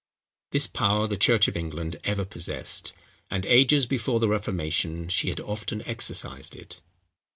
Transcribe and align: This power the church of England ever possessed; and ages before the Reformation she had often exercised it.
This 0.49 0.65
power 0.65 1.05
the 1.05 1.15
church 1.15 1.47
of 1.47 1.55
England 1.55 1.97
ever 2.05 2.25
possessed; 2.25 2.91
and 3.29 3.45
ages 3.45 3.85
before 3.85 4.19
the 4.19 4.29
Reformation 4.29 5.09
she 5.09 5.29
had 5.29 5.39
often 5.39 5.83
exercised 5.87 6.55
it. 6.55 6.81